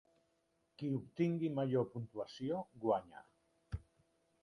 Qui 0.81 0.89
obtingui 0.99 1.51
major 1.59 1.87
puntuació 1.93 2.65
guanya. 2.87 3.25